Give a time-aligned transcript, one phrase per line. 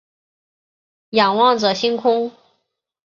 [1.11, 2.31] 仰望着星空